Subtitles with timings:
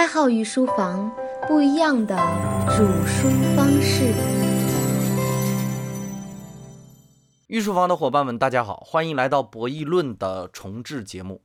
[0.00, 1.14] 开好与书房
[1.46, 2.16] 不一样的
[2.74, 4.14] 煮书方式。
[7.48, 11.42] 御书房的伙伴们，大家好，欢迎来到博弈论的重置节目。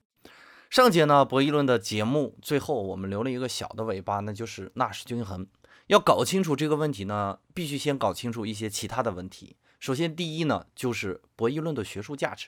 [0.69, 5.45] 上节呢，博弈论的节目最后我们留了一个小的尾巴，那就是纳什均衡。
[5.87, 9.57] 要搞清楚这个问题呢，必须先搞清楚一些其他的问题。
[9.81, 12.47] 首先，第一呢，就是博弈论的学术价值。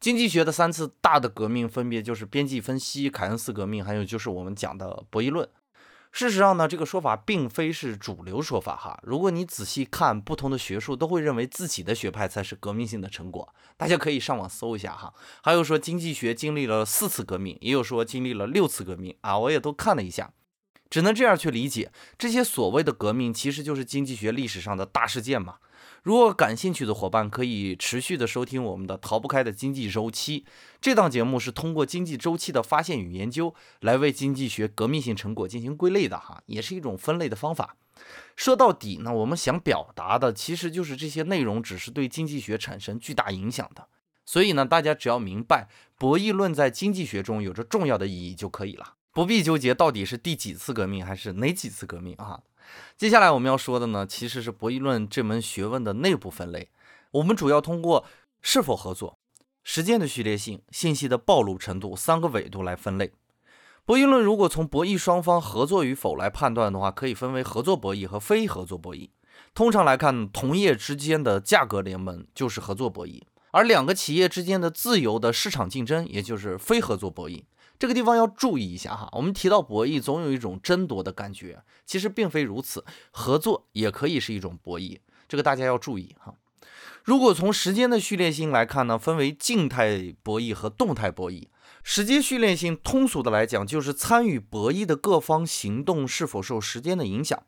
[0.00, 5.48] 经济学的三次大的革命，分别就是边际分析、凯恩斯革命，还有就是我们讲的博弈论。
[6.10, 8.98] 事实上呢，这个说法并非是主流说法哈。
[9.02, 13.52] 如果你仔细看，不同的学术都会认为自己的学派才是革命性的成果。
[13.76, 15.12] 大家可以上网搜一下哈。
[15.42, 20.32] 还有说经济学经历了四次革命，也有说经历了六次革命啊，我也都看了一下。
[20.88, 25.56] 只能这样去理解，这些所谓的革命其实就是经济学历史上的大事件嘛。
[26.02, 30.40] 如果感兴趣的伙伴可以持续的收听我们的《逃不开的经济周期》
[30.80, 37.76] 这档节目，是通过经济周期的发现与研究来为经济学革命性成果进行归类的哈，也是一种分类的方法。
[38.36, 43.88] 说到底呢，我们想表达的其实就是这些内容只是对经济学产生巨大影响的。
[44.24, 48.94] 所以呢，大家只要明白博弈论在经济学中有着重要的意义就可以了。
[49.12, 52.40] 不必纠结到底是第几次革命还是哪几次革命啊！
[52.96, 56.70] 接下来我们要说的呢，其实是博弈论这门学问的内部分类。
[57.12, 58.04] 我们主要通过
[58.42, 59.18] 是否合作、
[59.62, 63.12] 时间的序列性、信息的暴露程度三个维度来分类。
[63.84, 69.08] 博弈论如果从博弈双方合作与否来判断的话，可以分为合作博弈和非合作博弈。
[69.54, 73.22] 通常来看，同业之间的价格联盟就是合作博弈，
[73.52, 77.44] 而两个企业之间的自由的市场竞争，也就是非合作博弈。
[77.78, 84.98] 这个地方要注意一下哈，我们提到博弈，总有一种争夺的感觉，其实并非如此，合作也可以是一种博弈，
[85.28, 86.34] 这个大家要注意哈。
[87.04, 91.46] 如果从时间的序列性来看呢，分为静态博弈和动态博弈。
[91.84, 97.42] 时间序列性，通俗的来讲，就是参与博弈的各方行动是否受时间的影响。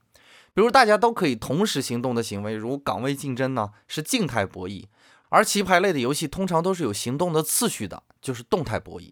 [0.54, 4.84] 比如大家都可以同时行动的行为，如岗位竞争呢，是静态博弈；
[5.28, 9.10] 而棋牌类的游戏通常都是有行动的次序的，就是动态博弈。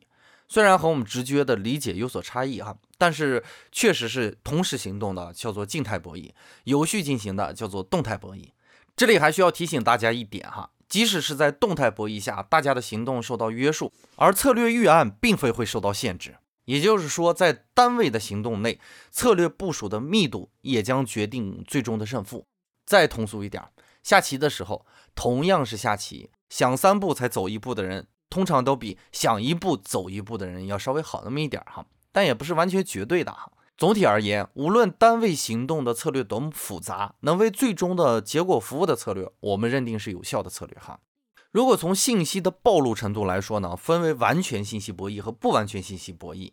[0.49, 6.33] 虽然和我们直觉的理解有所差异哈，但是确实是同时行动的叫做静态博弈，
[6.65, 8.49] 有序进行的叫做动态博弈。
[8.97, 16.37] 这里还需要提醒大家一点哈，即使是在动态博弈下，大家的行动受到约束，而策略预案并非会受到限制。
[16.65, 22.47] 也就是说，在单位的行动内，策略部署的密度也将决定最终的胜负。
[22.85, 23.63] 再通俗一点，
[24.03, 28.07] 下棋的时候，同样是下棋，想三步才走一步的人。
[28.31, 33.51] 通常都比想一步走一步的人要稍微好那么一点哈，但也不是完全绝对的哈。
[33.77, 40.99] 总体而言，无论单位行动的策略多么复杂，能为最终的结果服务的策略，我们认定是有效的策略哈。
[41.53, 46.53] 如果从信息的暴露程度来说呢，分为完全信息博弈和不完全信息博弈。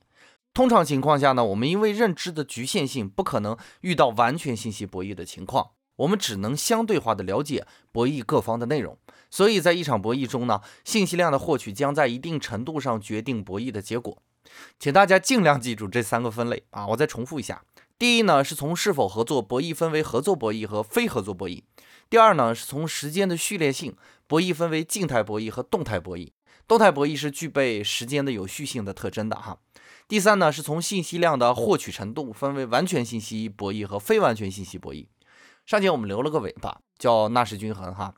[0.54, 5.72] 通常情况下呢，我们因为认知的局限性，不可能遇到完全信息博弈的情况。
[5.98, 8.98] 我们只能相对化的了解博弈各方的内容，
[9.30, 14.18] 所以在一场博弈中呢，信息量的获取将在一定程度上决定博弈的结果。
[14.80, 16.86] 请大家尽量记住这三个分类啊！
[16.88, 17.64] 我再重复一下：
[17.98, 21.64] 第一呢，是从是否合作博弈分为合作博弈和非合作博弈；
[22.10, 23.96] 第二呢，是从时间的序列性
[24.28, 26.30] 博弈分为静态博弈和动态博弈，
[26.68, 29.58] 动态博弈是具备时间的有序性的特征的哈；
[30.08, 35.08] 第三呢，是从信息量的获取程度分为完全信息博弈和非完全信息博弈。
[35.66, 38.14] 上节我们留了个尾巴，叫纳什均衡哈。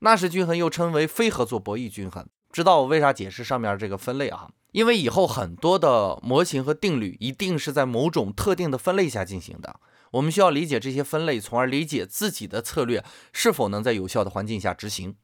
[0.00, 2.24] 纳什均衡又称为非合作博弈均衡。
[2.52, 4.48] 知道我为啥解释上面这个分类啊？
[4.70, 9.80] 因为以后很多的模型和定律一定是在某种特定的分类下进行的。
[10.12, 15.16] 我们需要理解这些分类，从而理解自己的策略是否能在有效的环境下执行。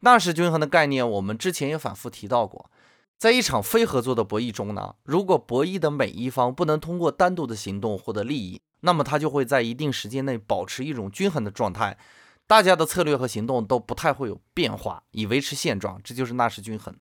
[0.00, 2.70] 纳什均衡的概念，我们之前也反复提到过。
[3.18, 11.98] 在一场非合作的博弈中呢，如果博弈的每一方不能通过单独的行动获得利益，那么它就会在一定时间内保持一种均衡的状态，
[12.46, 16.94] 大家的策略和行动都不太会有变化，以维持现状，这就是纳什均衡。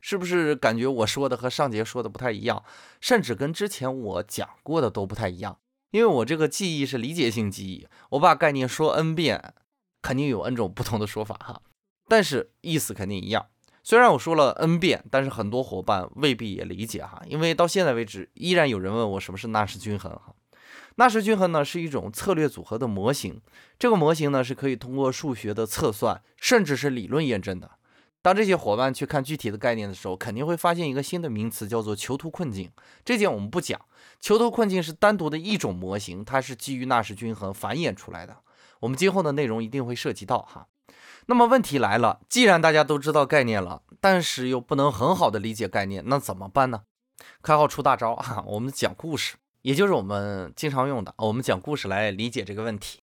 [0.00, 2.62] 是不是感觉我说的和上节说的不太一样，
[3.00, 5.58] 甚至跟之前我讲过的都不太一样？
[5.90, 9.54] 因为我这个记忆是理解性记忆，我把概念说 n 遍，
[10.02, 11.62] 肯定有 n 种不同的说法哈，
[12.06, 13.46] 但是意思肯定一样。
[13.82, 20.34] 虽然我说了 n 遍，但是很多伙伴未必也理解哈，因为到现在为止，依然有人问我什么是纳什均衡哈。
[20.98, 23.40] 纳什均衡呢是一种策略组合的模型，
[23.78, 27.70] 这个模型呢是可以通过数学的测算，甚至是理论验证的。
[28.20, 32.68] 当这些伙伴去看具体的概念的时候，肯定会发现一个新的名词，叫做囚徒困境。
[33.04, 33.80] 这件我们不讲，
[34.20, 38.38] 囚徒困境是单独的一种模型，它是基于纳什均衡繁衍出来的。
[38.80, 40.66] 我们今后的内容一定会涉及到哈。
[41.26, 46.82] 那么问题来了，既然大家都知道概念了，但是又不能很好的理解概念，那怎么办呢？
[47.40, 48.42] 开号出大招啊！
[48.48, 49.36] 我们讲故事，
[49.68, 53.00] 也就是我们经常用的，我们讲故事来理解这个问题。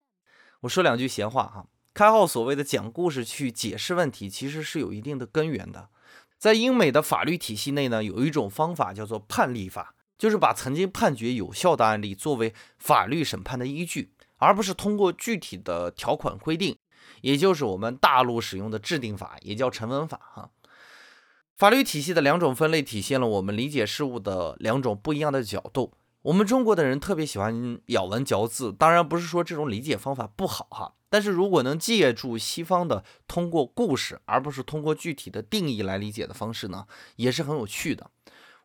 [0.61, 5.89] 我说两句闲话哈，开号所谓的讲故事去解释问题，其实是有一定的根源的。
[6.39, 16.75] 在英美的法律体系内呢，有一种方法叫做判例法，就是把曾经判决有效的案例作为法律审判的依据，而不是通过具体的条款规定，
[17.21, 20.49] 也就是我们大陆使用的制定法，也叫成文法哈。
[21.55, 25.93] 法律体系的两种分类，体现了我们理解事物的两种不一样的角度。
[26.25, 30.95] 我们中国的人特别喜欢咬文嚼字，当然不是说这种理解方法不好哈。
[31.07, 36.87] 但是如果能借助西方的通过故事，而不是通过具体的定义来理解的方式呢，
[37.17, 38.09] 也是很有趣的。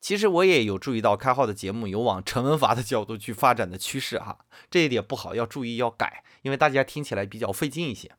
[0.01, 4.39] 其实我也有注意到开号的节目有往成文法的角度去发展的趋势哈，
[4.71, 8.11] 这一点不好，要注意要改，因为大家听起来比较费劲一些。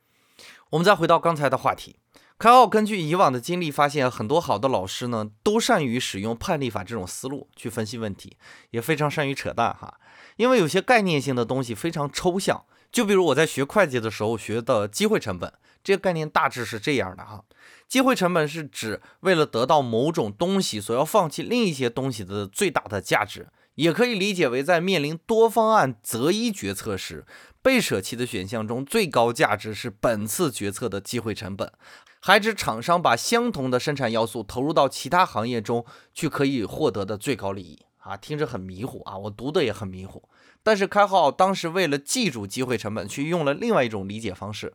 [0.70, 1.96] 我们再回到刚才的话题。
[2.42, 8.36] 开奥根据以往的经历发现，很多好的老师呢都善于使用判例法这种思路去分析问题，
[8.72, 10.00] 也非常善于扯淡哈。
[10.38, 15.54] 因为有些概念性的东西非常抽象，就比如我在学会计的时候学的机会成本，
[15.84, 17.44] 这个概念大致是这样的哈。
[17.88, 27.26] 机会成本是指为了得到某种东西所要放弃另一些东西的最大的价值，也可以理解为在面临多方案择一决策时，
[27.62, 31.72] 被舍弃的选项中最高价值是本次决策的机会成本。
[32.20, 35.84] 还指厂商把相同的生产要素投入到其他行业中
[36.14, 40.30] 去，可以获得的最高利益啊，听着很迷糊啊，我读的也很迷糊。
[40.62, 44.74] 但是开号当时为了记住机会成本，去用了另外一种理解方式。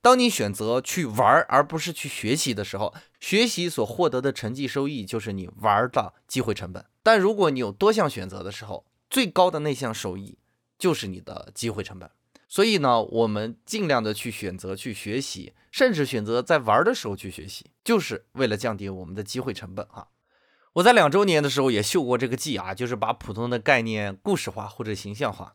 [0.00, 6.84] 当你选择去玩而不是去学习的时候，学习所获得的成绩收益就是你玩的机会成本。
[7.08, 10.36] 但如果你有多项选择的时候，最高的那项收益
[10.78, 12.10] 就是你的机会成本。
[12.46, 20.08] 所以呢，我们尽量的去选择去学习，甚至选择在玩的时候去学习，就是为了降低我们的机会成本哈。
[20.74, 25.54] 我在两周年的时候也秀过这个技啊，就是把普通的概念故事化或者形象化。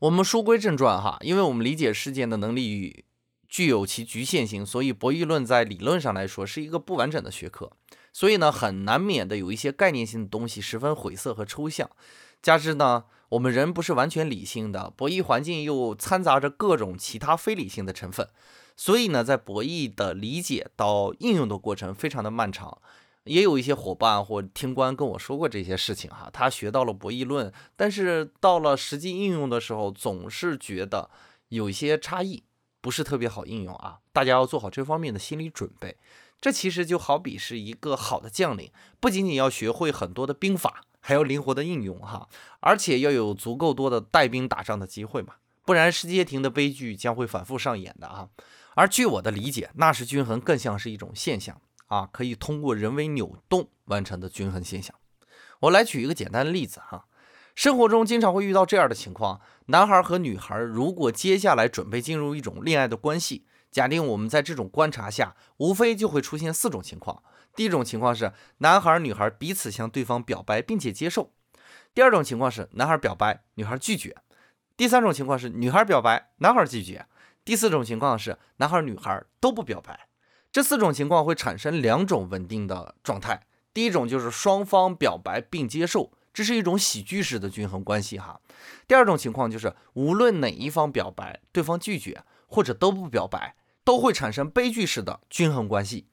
[0.00, 3.06] 我们书归正传哈，因为我们理解事件的能力
[3.48, 7.72] 具有其局限性，所以博弈论在理论上来说是一个不完整的学科，
[8.12, 11.90] 所以呢，很难免的有一些概念性的东西十分晦涩和抽象，
[12.42, 13.04] 加之呢。
[13.30, 18.26] 我们人不是完全理性的，博弈环境又掺杂着各种其他非理性的成分，
[18.74, 22.80] 所以呢，在博弈的理解到应用的过程非常的漫长。
[23.24, 31.10] 也有一些伙伴或听官跟我说过这些事情哈，他学到了博弈论，但是到了实际应用的时候，总是觉得
[31.50, 32.42] 有一些差异，
[32.80, 33.98] 不是特别好应用啊。
[34.14, 35.98] 大家要做好这方面的心理准备。
[36.40, 38.70] 这其实就好比是一个好的将领，
[39.00, 40.84] 不仅仅要学会很多的兵法。
[41.00, 42.28] 还要灵活的应用哈，
[42.60, 48.28] 而且要有足够多的带兵打仗的机会嘛，不然世界亭的悲剧将会反复上演的啊。
[48.74, 54.94] 而据我的理解，纳什均衡更像是一种现象啊，可以通过人为扭动完成的均衡现象。
[55.60, 57.06] 我来举一个简单的例子哈，
[57.54, 67.22] 生活中经常会遇到这样的情况：男孩和女孩如果接下来准备进入一种恋爱的关系，假定我们在这种观察下，无非就会出现四种情况。
[67.54, 71.30] 第一种情况是男孩女孩彼此向对方表白并且接受；
[71.92, 74.12] 第二种情况是男孩表白，女孩拒绝；
[74.76, 77.06] 第三种情况是女孩表白，男孩拒绝；
[77.44, 80.08] 第四种情况是男孩女孩都不表白。
[80.50, 88.40] 这四种情况会产生两种稳定的状态：第一种就是双方表白并接受，这是一种喜剧式的均衡关系哈；
[88.86, 93.56] 第二种情况就是无论哪一方表白，对方拒绝或者都不表白，
[93.88, 96.08] 都会产生悲剧式的均衡关系。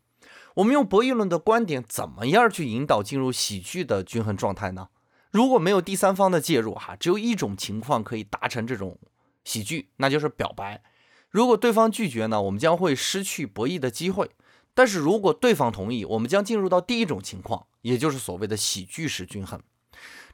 [0.54, 4.88] 我们用博弈论的观点，怎么样去引导进入喜剧的均衡状态呢？
[5.32, 8.98] 如果没有第三方的介入，哈，只有一种情况可以达成这种
[9.44, 10.82] 喜剧，那就是表白。
[11.30, 14.32] 如果对方拒绝呢，我们将会失去博弈的机会。
[14.74, 19.62] 但是如果对方同意，我们将进入到第一种情况，也就是所谓的喜剧式均衡。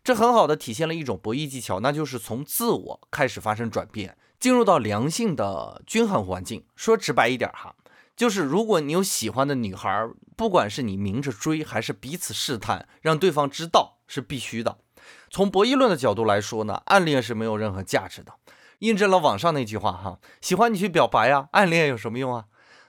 [0.04, 6.66] 这很好的体现了一种博弈技巧，那就是从自我开始发生转变，进入到良性的均衡环境。
[6.76, 7.76] 说直白一点，哈。
[8.18, 14.80] 就是如果你有喜欢的女孩，不管是你明着追还是彼此试探，让对方知道是必须的。
[15.30, 18.34] 从博弈论的角度来说呢，暗恋是没有任何价值的，
[18.80, 22.46] 印证了网上那句话哈，喜欢你去表白呀，暗恋有什么用啊？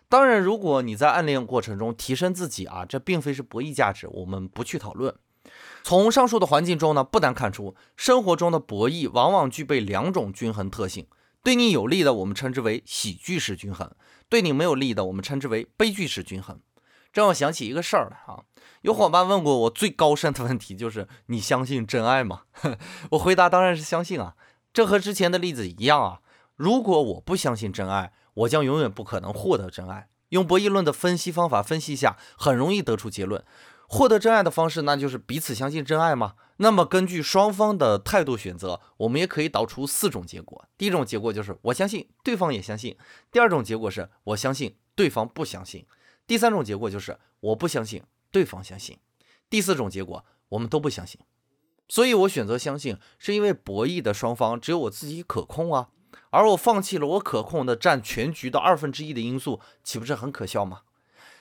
[0.09, 5.15] 当然，如果你在暗恋过程中提升自己啊，这并非是博弈价值，我们不去讨论。
[5.83, 11.07] 从上述的环境中呢，不难看出，生活中的博弈往往具备两种均衡特性。
[11.43, 13.89] 对你有利的，我们称之为喜剧式均衡；
[14.29, 16.61] 对你没有利的，我们称之为悲剧式均衡。
[17.13, 18.45] 这让我想起一个事儿来啊，
[18.83, 22.43] 有伙伴问过我最高深的问题，就是你相信真爱吗？
[23.13, 24.35] 我回答当然是相信啊。
[24.73, 26.21] 这和之前的例子一样啊。
[26.57, 30.09] 如果我不相信真爱，我将永远不可能获得真爱。
[30.29, 33.45] 用博弈论的分析方法分析一下，很容易得出结论：
[33.89, 36.35] 获得真爱的方式，那就是彼此相信真爱吗？
[36.63, 40.65] 那么根据双方的态度选择，我们也可以导出四种结果。
[40.79, 42.95] 第一种结果就是我相信，对方也相信；
[43.33, 45.83] 第二种结果是我相信，对方不相信；
[46.25, 48.99] 第三种结果就是我不相信，对方相信；
[49.51, 51.21] 第四种结果我们都不相信。
[51.89, 55.89] 所以我选择相信，是因为博弈的双方只有我自己可控啊，
[56.31, 60.83] 而我放弃了我可控的占全局的二分之一的因素，岂不是很可笑吗？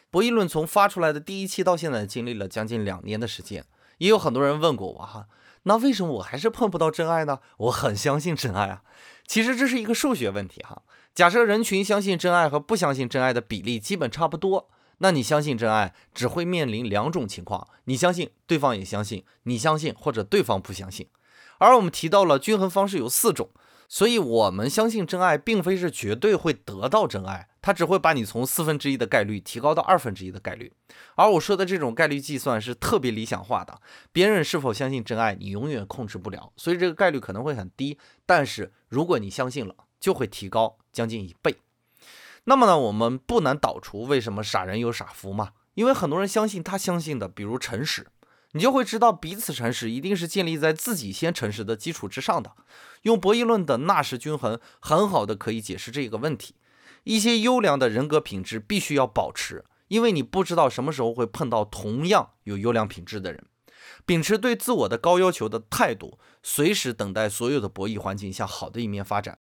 [0.10, 3.68] 博弈论从发出来的第一期到现在，经历了将近两年的时间。
[4.02, 5.28] 也有很多人问过我哈，
[5.64, 7.40] 那为什么我还是碰不到真爱呢？
[7.58, 8.82] 我很相信真爱啊。
[9.28, 10.82] 其实这是一个数学问题哈。
[11.14, 21.08] 假设人群相信真爱和不相信真爱的比例基本差不多，那你相信真爱只会面临两种情况：你相信，对方也相信；你相信或者对方不相信。
[21.60, 23.50] 而我们提到了均衡方式有四种。
[23.94, 30.72] 所以，我们相信真爱，并非是绝对会得到真爱，它只会把你从四分之一的概率提高到二分之一的概率。
[31.16, 33.82] 而我说的这种概率计算是特别理想化的，
[34.14, 37.98] 别人是否相信真爱，你永远控制不了，所以这个概率可能会很低。
[38.26, 41.58] 但是，如果你相信了，就会提高将近一倍。
[42.46, 45.50] 那么呢，我们不难导出为什么傻人有傻福嘛？
[45.74, 48.08] 因为很多人相信他相信的，比如诚实。
[48.54, 52.52] 你就会知道，彼此诚实一定是建立在自己先诚实的基础之上的。
[53.04, 56.56] 用博弈论的纳什均衡，很好的可以解释这个问题。
[57.04, 63.46] 一些优良的人格品质必须要保持，因为你不知道什么时候会碰到同样有优良品质的人。
[64.06, 69.40] 秉持对自我的高要求的态度，随时等待所有的博弈环境向好的一面发展。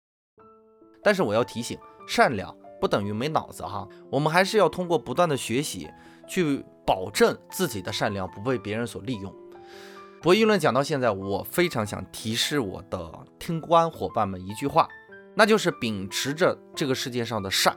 [1.03, 5.89] 但是我要提醒，善良不等于没脑子哈，我们还是要通过不断的学习
[6.29, 6.65] 去。
[6.89, 9.31] 保证自己的善良不被别人所利用。
[10.23, 14.89] 博弈论讲到现在，我非常想提示我的听官伙伴们一句话，
[15.35, 17.77] 那就是秉持着这个世界上的善，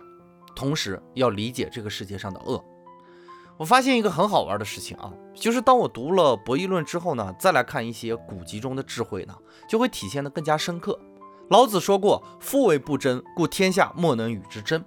[0.56, 2.64] 同时要理解这个世界上的恶。
[3.58, 9.36] 我发现一个很好玩的事情啊，就是当我读了博弈论之后呢，再来看一些古籍中的智慧呢，
[9.68, 10.98] 就会体现的更加深刻。
[11.50, 14.82] 老子说过：“夫为不争，故天下莫能与之争。”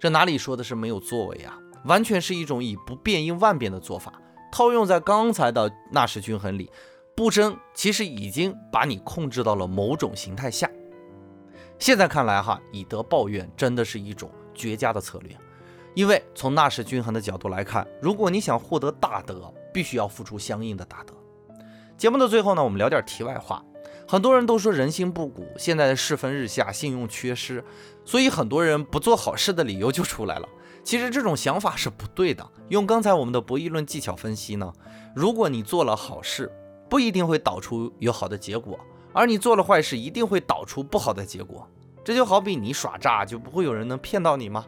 [0.00, 1.58] 这哪里说的是没有作为啊？
[1.84, 4.12] 完全是一种以不变应万变的做法，
[4.50, 6.70] 套用在刚才的纳什均衡里，
[7.16, 10.70] 不争其实已经把你控制到了某种形态下。
[11.78, 15.36] 现在看来哈，以德报怨真的是一种绝佳的策略，
[15.94, 21.14] 因为从纳什均衡的角度来看，如果你想获得大德，必须要付出相应的大德。
[21.96, 23.64] 节目的最后呢，我们聊点题外话。
[24.08, 27.62] 很多人都说人心不古，现在的世风日下，信用缺失，
[28.04, 30.48] 所以很多人不做好事的理由就出来了。
[30.88, 32.50] 其实这种想法是不对的。
[32.70, 34.72] 用刚才我们的博弈论技巧分析呢，
[35.14, 36.50] 如果你做了好事，
[36.88, 38.74] 不一定会导出有好的结果；
[39.12, 41.68] 而你做了坏事，一定会导出不好的结果。
[42.02, 44.64] 这就好比你耍诈，就不会有人能骗到你吗？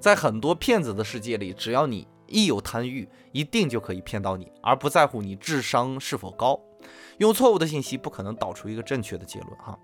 [0.00, 6.58] 在很多骗子的世界里，只要你一有贪欲，一定就可以骗到你，而不在乎你智商是否高。
[7.18, 9.78] 用错误的信息不可能导出一个正确的结论哈。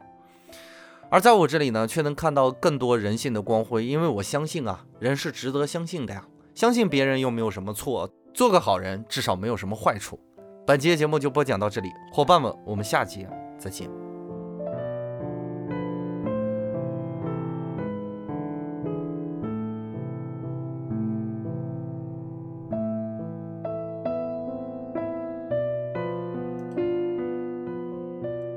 [1.15, 6.27] 而在我这里呢，却能看到更多人性的光辉，因为我相信啊，人是值得相信的呀。
[6.57, 10.19] 相信别人又没有什么错，做个好人至少没有什么坏处。
[10.67, 14.04] 本期节目就播讲到这里，伙伴们，我们下期再见。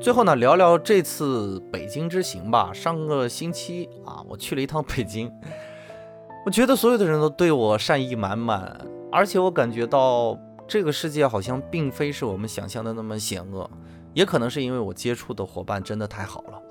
[0.07, 2.71] 最后呢，聊聊这次北京之行吧。
[2.71, 5.29] 上个星期啊，我去了一趟北京，
[6.47, 8.79] 我觉得所有的人都对我善意满满，
[9.11, 13.69] 而且我感觉到这个世界好像并非是我们想象的那么险恶，
[14.13, 16.61] 也可能是因为我接触的伙伴真的太好了。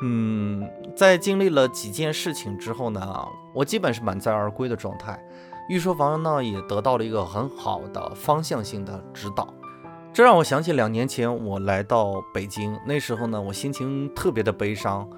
[0.00, 0.66] 嗯，
[0.96, 5.22] 在经历了几件事情之后呢，我基本是满载而归的状态。
[5.68, 9.52] 御书房呢也得到了一个很好的方向性的指导。
[10.14, 15.10] 这让我想起两年前我来到北京，那时候呢，我心情特别的悲伤，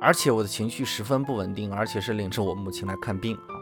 [0.00, 3.54] 而且我的情绪十分不稳定，而且是领着我母亲来看病啊。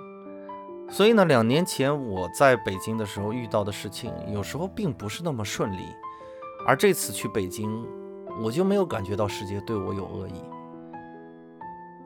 [0.89, 5.85] 所以呢，两年前我在北京的时候遇到的事情，有时候并不是那么顺利，
[6.67, 7.87] 而这次去北京，
[8.43, 10.43] 我就没有感觉到世界对我有恶意。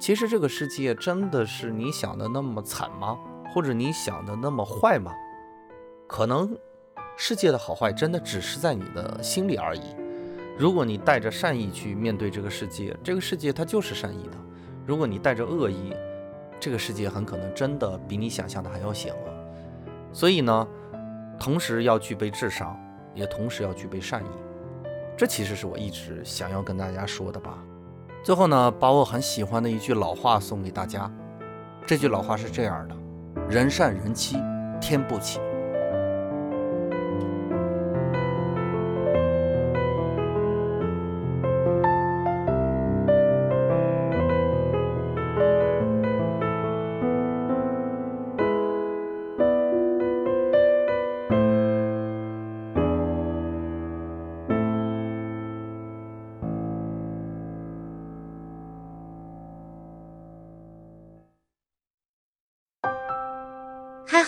[0.00, 3.16] 其实这个世界真的是你想的那么惨吗？
[3.54, 5.12] 或者你想的那么坏吗？
[6.08, 6.58] 可能。
[7.16, 9.96] 世界的好坏真的只是在你的心里而已。
[10.58, 14.36] 如果你带着善意去面对这个世界，这个世界它就是善意的；
[14.86, 15.94] 如果你带着恶意，
[16.60, 19.32] 这个世界很可能真的比你想象的还要险恶。
[20.12, 20.68] 所以呢，
[21.38, 22.78] 同时要具备智商，
[23.14, 24.28] 也同时要具备善意。
[25.16, 27.58] 这其实是我一直想要跟大家说的吧。
[28.22, 31.10] 最后呢，把我很喜欢的一句老话送给大家。
[31.86, 32.96] 这句老话是这样的：
[33.48, 34.36] 人善人欺，
[34.80, 35.40] 天不欺。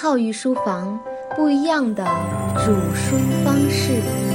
[0.08, 0.98] 教育书房，
[1.36, 2.02] 不一样的
[2.64, 4.27] 煮书方式。